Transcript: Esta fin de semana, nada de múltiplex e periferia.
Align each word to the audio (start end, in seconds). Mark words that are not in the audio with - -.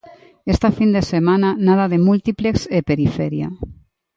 Esta 0.53 0.69
fin 0.77 0.89
de 0.95 1.03
semana, 1.13 1.49
nada 1.67 1.85
de 1.91 1.99
múltiplex 2.07 2.55
e 2.77 2.79
periferia. 2.89 3.49